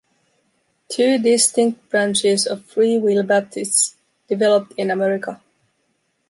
Two 0.89 1.19
distinct 1.19 1.87
branches 1.91 2.47
of 2.47 2.65
Free 2.65 2.97
Will 2.97 3.21
Baptists 3.21 3.97
developed 4.27 4.73
in 4.75 4.89
America. 4.89 5.39